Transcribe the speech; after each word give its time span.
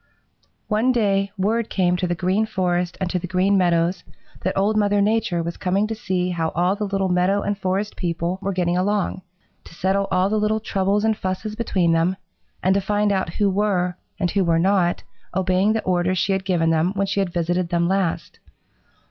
"One 0.67 0.91
day 0.91 1.31
word 1.37 1.69
came 1.69 1.95
to 1.97 2.07
the 2.07 2.15
Green 2.15 2.47
Forest 2.47 2.97
and 2.99 3.07
to 3.11 3.19
the 3.19 3.27
Green 3.27 3.55
Meadows 3.55 4.03
that 4.41 4.57
Old 4.57 4.75
Mother 4.75 4.99
Nature 4.99 5.43
was 5.43 5.57
coming 5.57 5.85
to 5.85 5.93
see 5.93 6.31
how 6.31 6.49
all 6.55 6.75
the 6.75 6.85
little 6.87 7.07
meadow 7.07 7.43
and 7.43 7.55
forest 7.55 7.95
people 7.95 8.39
were 8.41 8.51
getting 8.51 8.75
along, 8.75 9.21
to 9.63 9.75
settle 9.75 10.07
all 10.09 10.27
the 10.27 10.39
little 10.39 10.59
troubles 10.59 11.03
and 11.05 11.15
fusses 11.15 11.55
between 11.55 11.91
them, 11.91 12.15
and 12.63 12.73
to 12.73 12.81
find 12.81 13.11
out 13.11 13.35
who 13.35 13.47
were 13.47 13.95
and 14.19 14.31
who 14.31 14.43
were 14.43 14.57
not 14.57 15.03
obeying 15.35 15.73
the 15.73 15.83
orders 15.83 16.17
she 16.17 16.31
had 16.31 16.45
given 16.45 16.71
them 16.71 16.93
when 16.95 17.05
she 17.05 17.19
had 17.19 17.29
visited 17.31 17.69
them 17.69 17.87
last. 17.87 18.39